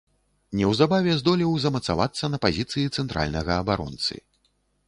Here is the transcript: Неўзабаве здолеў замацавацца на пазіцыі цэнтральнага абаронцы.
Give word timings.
Неўзабаве 0.59 1.11
здолеў 1.19 1.51
замацавацца 1.65 2.31
на 2.37 2.39
пазіцыі 2.49 2.89
цэнтральнага 2.95 3.63
абаронцы. 3.65 4.13